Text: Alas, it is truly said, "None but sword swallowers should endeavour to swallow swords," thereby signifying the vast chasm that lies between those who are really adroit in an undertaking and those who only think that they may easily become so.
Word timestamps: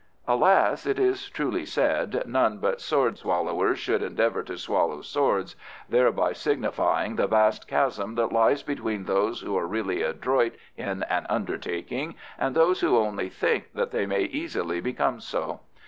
Alas, 0.27 0.87
it 0.87 0.97
is 0.97 1.29
truly 1.29 1.63
said, 1.63 2.23
"None 2.25 2.57
but 2.57 2.81
sword 2.81 3.19
swallowers 3.19 3.77
should 3.77 4.01
endeavour 4.01 4.41
to 4.41 4.57
swallow 4.57 5.03
swords," 5.03 5.55
thereby 5.87 6.33
signifying 6.33 7.17
the 7.17 7.27
vast 7.27 7.67
chasm 7.67 8.15
that 8.15 8.31
lies 8.31 8.63
between 8.63 9.03
those 9.03 9.41
who 9.41 9.55
are 9.55 9.67
really 9.67 10.01
adroit 10.01 10.55
in 10.75 11.03
an 11.03 11.27
undertaking 11.29 12.15
and 12.39 12.55
those 12.55 12.79
who 12.81 12.97
only 12.97 13.29
think 13.29 13.71
that 13.75 13.91
they 13.91 14.07
may 14.07 14.23
easily 14.23 14.81
become 14.81 15.19
so. 15.19 15.59